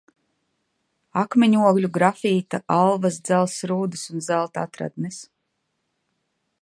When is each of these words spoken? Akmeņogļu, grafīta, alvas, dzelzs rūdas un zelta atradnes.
Akmeņogļu, 1.23 1.91
grafīta, 1.97 2.61
alvas, 2.77 3.19
dzelzs 3.29 3.59
rūdas 3.73 4.07
un 4.15 4.27
zelta 4.31 4.65
atradnes. 4.69 5.21